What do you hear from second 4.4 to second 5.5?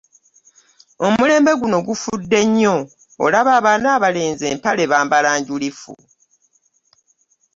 empale bambala